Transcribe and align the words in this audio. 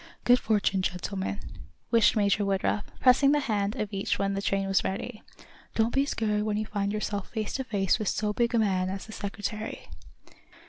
"Good 0.23 0.39
fortune, 0.39 0.81
gentlemen," 0.81 1.39
wished 1.91 2.15
Major 2.15 2.43
Woodruff, 2.43 2.85
pressing 2.99 3.33
the 3.33 3.39
hand 3.41 3.75
of 3.75 3.93
each 3.93 4.17
when 4.17 4.33
the 4.33 4.41
train 4.41 4.67
was 4.67 4.83
ready. 4.83 5.21
"Don't 5.75 5.93
be 5.93 6.07
scared 6.07 6.41
when 6.41 6.57
you 6.57 6.65
find 6.65 6.91
yourselves 6.91 7.29
face 7.29 7.53
to 7.53 7.63
face 7.63 7.99
with 7.99 8.07
so 8.07 8.33
big 8.33 8.55
a 8.55 8.57
man 8.57 8.89
as 8.89 9.05
the 9.05 9.11
Secretary." 9.11 9.89